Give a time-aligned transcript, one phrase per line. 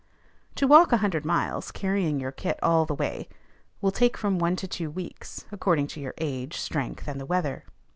[0.55, 3.29] To walk a hundred miles, carrying your kit all the way,
[3.81, 7.65] will take from one to two weeks, according to your age, strength, and the weather.